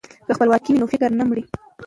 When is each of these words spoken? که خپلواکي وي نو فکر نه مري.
که 0.25 0.31
خپلواکي 0.37 0.69
وي 0.71 0.79
نو 0.81 0.85
فکر 0.93 1.11
نه 1.19 1.23
مري. 1.29 1.43